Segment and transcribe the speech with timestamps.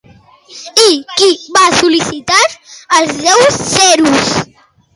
[0.85, 1.27] I què
[1.59, 2.41] va sol·licitar
[3.01, 4.35] al déu Zeus?